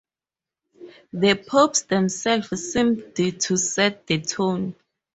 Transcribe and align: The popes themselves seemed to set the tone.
The 1.13 1.35
popes 1.35 1.83
themselves 1.83 2.73
seemed 2.73 3.13
to 3.15 3.55
set 3.55 4.07
the 4.07 4.19
tone. 4.21 4.73